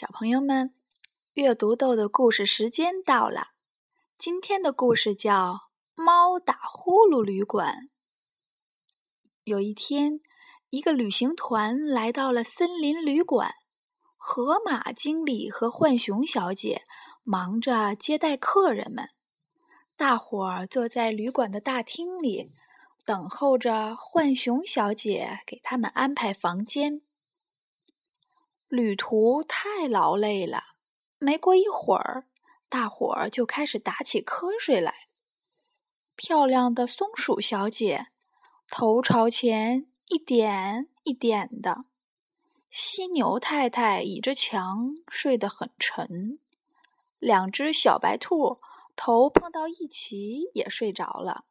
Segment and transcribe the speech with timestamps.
[0.00, 0.72] 小朋友们，
[1.34, 3.48] 阅读豆的故事时间到了。
[4.16, 5.52] 今天的故事叫
[5.94, 7.74] 《猫打呼噜旅馆》。
[9.44, 10.20] 有一天，
[10.70, 13.52] 一个旅行团来到了森林旅馆，
[14.16, 16.80] 河马经理和浣熊小姐
[17.22, 19.10] 忙着接待客人们。
[19.98, 22.50] 大伙儿坐在旅馆的大厅里，
[23.04, 27.02] 等候着浣熊小姐给他们安排房间。
[28.70, 30.62] 旅途太劳累了，
[31.18, 32.28] 没过一会儿，
[32.68, 35.08] 大伙儿就开始打起瞌睡来。
[36.14, 38.06] 漂亮的松鼠小姐
[38.68, 41.84] 头朝前，一点一点的；
[42.70, 46.38] 犀牛太太倚着墙，睡得很沉。
[47.18, 48.60] 两只小白兔
[48.94, 51.44] 头碰到一起，也睡着了。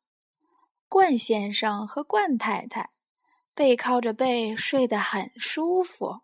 [0.87, 2.91] 冠先生和冠太太
[3.53, 6.21] 背靠着背，睡得很舒服。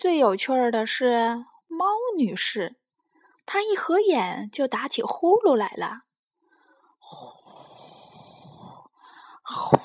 [0.00, 1.84] 最有趣儿的是猫
[2.16, 2.76] 女士，
[3.44, 6.04] 她一合眼就打起呼噜来了，
[6.98, 7.26] 呼
[9.42, 9.76] 呼，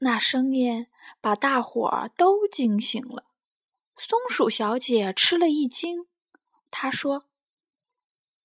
[0.00, 0.88] 那声音
[1.22, 3.24] 把大伙儿都惊醒了。
[3.96, 6.08] 松鼠小姐吃了一惊，
[6.70, 7.24] 她说：“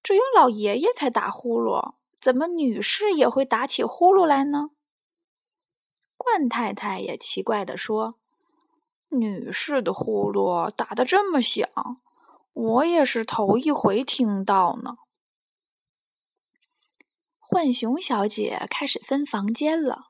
[0.02, 4.70] 只有老爷爷才打呼噜，怎么女士也会打起呼噜来呢？”
[6.16, 8.18] 冠太太也奇怪地说。
[9.10, 11.68] 女士的呼噜打得这么响，
[12.54, 14.98] 我也是头一回听到呢。
[17.50, 20.08] 浣熊小姐开始分房间了，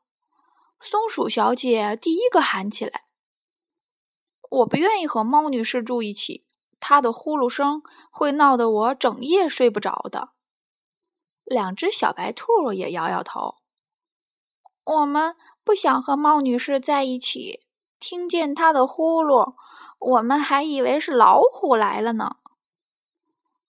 [0.80, 3.03] 松鼠小姐第一个喊起来
[4.50, 6.48] ：“我不愿意和猫女士住一起，
[6.80, 10.31] 她的呼噜声会闹得我整夜睡不着的。”
[11.45, 13.58] 两只小白兔也摇摇头
[14.84, 17.66] ：“我们不想和猫女士在一起。”
[18.00, 19.56] 听见他的呼噜，
[20.00, 22.38] 我们还以为是老虎来了呢。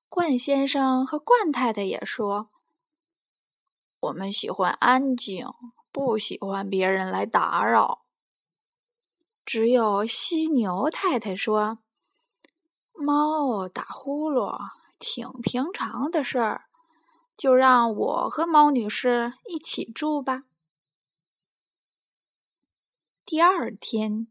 [0.08, 2.48] 冠先生和冠太太也说
[4.00, 5.46] ：“我们喜欢安静，
[5.92, 8.02] 不喜欢别人来打扰。”
[9.46, 11.78] 只有犀牛太太说
[12.92, 14.58] ：“猫打呼噜
[14.98, 16.66] 挺平常的事儿，
[17.36, 20.42] 就让我和猫女士一起住吧。”
[23.30, 24.26] 第二天，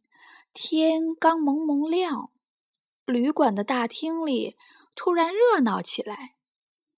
[0.56, 2.32] 天刚蒙蒙亮，
[3.06, 4.58] 旅馆的大厅里
[4.96, 6.34] 突然热闹起来。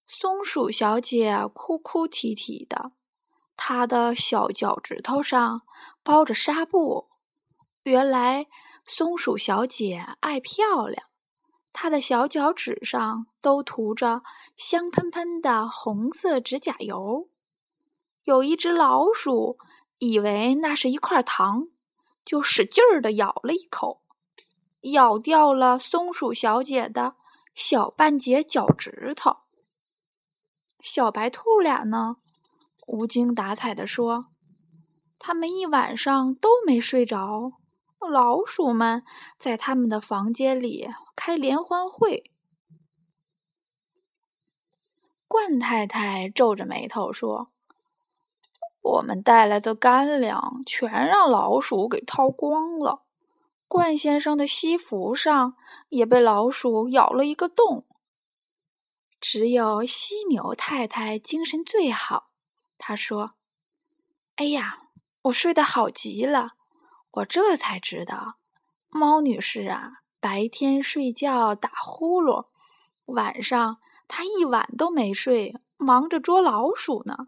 [0.08, 2.94] 松鼠小姐哭哭啼啼的，
[3.58, 5.64] 她的小脚趾头上
[6.02, 7.10] 包着纱布。
[7.84, 8.48] 原来，
[8.86, 11.06] 松鼠小姐爱漂亮，
[11.74, 14.24] 她的小脚趾上都涂着
[14.56, 17.28] 香喷喷的红色指甲油。
[18.24, 19.58] 有一只老鼠
[19.98, 21.68] 以为那是一块糖。
[22.24, 24.04] 就使劲儿的咬了一口，
[24.82, 27.16] 咬掉了松鼠小姐的
[27.56, 29.38] 小半截脚趾头。
[30.82, 32.18] 小白兔俩呢，
[32.88, 34.28] 无精打采的说
[35.20, 37.52] ：“他们一晚上都没睡着，
[38.00, 39.04] 老鼠们
[39.38, 42.32] 在他们的房间里开联欢会。”
[45.28, 47.52] 冠太太皱着眉头说。
[48.82, 53.04] 我们带来的干粮全让老鼠给掏光了，
[53.68, 55.56] 冠先生的西服上
[55.90, 57.86] 也被老鼠咬了一个洞。
[59.22, 62.30] 只有犀牛太太精神最好，
[62.78, 63.34] 她说
[64.38, 64.80] ：“哎呀，
[65.24, 66.54] 我睡得好极了，
[67.12, 68.36] 我这才知道，
[68.88, 72.48] 猫女士啊，白天睡觉打呼噜，
[73.06, 77.28] 晚上她一晚都没睡，忙着捉老鼠呢。”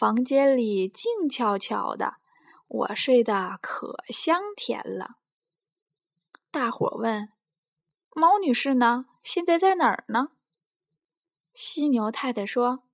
[0.00, 2.14] 房间里静悄悄的，
[2.68, 5.16] 我睡得可香甜了。
[6.50, 7.34] 大伙问
[8.16, 9.04] ：“猫女士呢？
[9.22, 10.28] 现在在哪儿呢？”
[11.52, 12.84] 犀牛太太说：“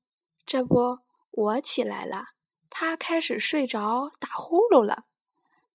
[0.44, 0.98] 这不，
[1.30, 2.30] 我起来了，
[2.70, 5.04] 她开始睡着打呼噜了，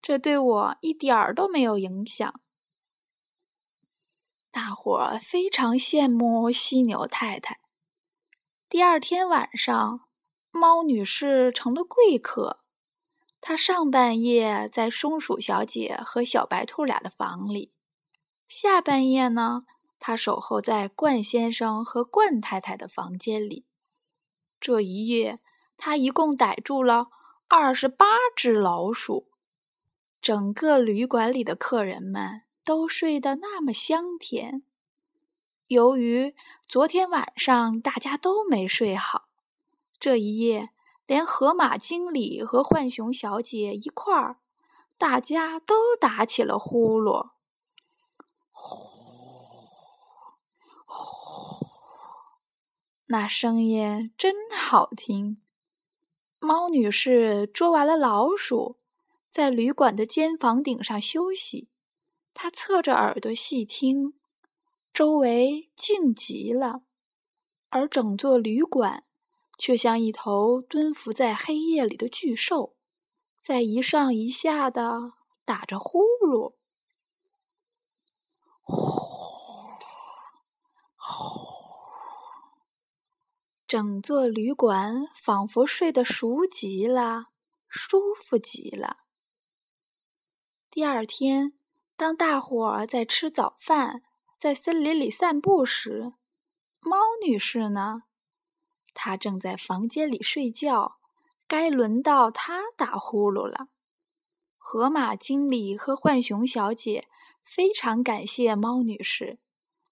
[0.02, 2.42] 这对我一点儿都没有影响。”
[4.52, 7.62] 大伙非常羡慕犀牛太太。
[8.68, 10.11] 第二天晚上。
[10.52, 12.60] 猫女士成了贵客，
[13.40, 17.72] 她上半夜在松鼠小姐和小白兔俩的房里，
[18.48, 19.64] 下半夜呢，
[19.98, 23.66] 她守候在冠先生和冠太太的房间里。
[24.60, 25.40] 这一夜，
[25.78, 27.08] 她一共逮住了
[27.48, 28.06] 二十八
[28.36, 29.32] 只老鼠。
[30.22, 34.62] 整个旅馆里的客人们都睡得那么香甜。
[35.66, 36.36] 由于
[36.68, 39.31] 昨天晚上大家都没睡好。
[40.02, 40.70] 这一夜，
[41.06, 44.38] 连河马经理和浣熊小姐一块儿，
[44.98, 47.30] 大家都打起了呼噜。
[48.52, 48.90] 呼
[50.88, 51.68] 呼，
[53.06, 55.40] 那声音真好听。
[56.40, 58.78] 猫女士捉完了老鼠，
[59.30, 61.70] 在旅馆的尖房顶上休息。
[62.34, 64.16] 她侧着耳朵细听，
[64.92, 66.82] 周围静极了，
[67.70, 69.04] 而整座旅馆
[69.62, 72.74] 却像一头蹲伏在黑夜里的巨兽，
[73.40, 75.14] 在一上一下的
[75.46, 76.56] 打着呼噜。
[78.64, 78.76] 呼
[80.96, 81.22] 呼。
[83.68, 87.28] 整座旅馆仿佛睡得熟极了，
[87.70, 89.02] 舒服极了。
[90.72, 91.54] 第二天，
[91.96, 94.02] 当大伙儿在吃早饭、
[94.40, 96.14] 在森林里散步时，
[96.80, 98.06] 猫女士呢？
[98.94, 100.98] 他正在房间里睡觉，
[101.48, 103.68] 该轮到他打呼噜了。
[104.58, 107.08] 河马经理和浣熊小姐
[107.44, 109.40] 非常感谢猫女士，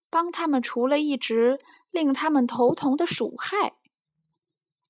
[0.09, 1.59] 帮他们除了一直。
[1.91, 3.73] 令他们头疼的鼠害，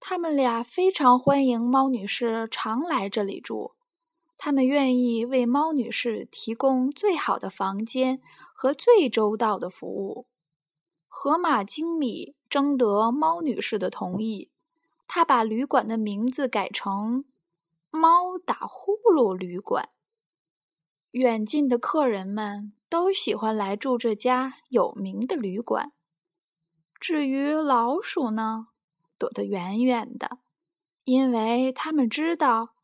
[0.02, 3.72] 他们俩非常欢迎猫女士常来这里住。
[4.38, 8.22] 他们愿意为猫女士提供最好的房间
[8.54, 10.28] 和最周到的服务。
[11.12, 14.52] 河马经理征得猫女士的同意，
[15.08, 17.26] 他把旅馆的名字改成
[17.90, 19.90] “猫打呼噜旅馆”。
[21.12, 25.92] 远近的客人们都喜欢来住这家有名的旅馆。
[27.00, 28.68] 至于老鼠呢，
[29.18, 30.38] 躲得远远的，
[31.06, 32.76] 因为他们知道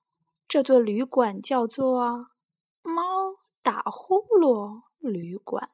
[0.47, 2.29] 这座旅馆叫做
[2.81, 5.69] “猫打呼噜旅馆”。